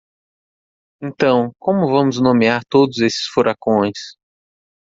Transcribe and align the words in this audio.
Então, 0.99 1.51
como 1.59 1.85
vamos 1.91 2.19
nomear 2.19 2.63
todos 2.67 2.97
esses 2.97 3.27
furacões? 3.27 4.15